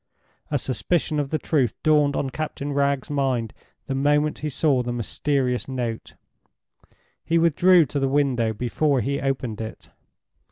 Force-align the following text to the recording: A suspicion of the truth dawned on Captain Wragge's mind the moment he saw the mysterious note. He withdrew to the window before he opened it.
A 0.49 0.57
suspicion 0.57 1.19
of 1.19 1.29
the 1.29 1.37
truth 1.37 1.75
dawned 1.83 2.15
on 2.15 2.31
Captain 2.31 2.73
Wragge's 2.73 3.11
mind 3.11 3.53
the 3.85 3.93
moment 3.93 4.39
he 4.39 4.49
saw 4.49 4.81
the 4.81 4.91
mysterious 4.91 5.67
note. 5.67 6.15
He 7.23 7.37
withdrew 7.37 7.85
to 7.85 7.99
the 7.99 8.09
window 8.09 8.51
before 8.51 9.01
he 9.01 9.21
opened 9.21 9.61
it. 9.61 9.89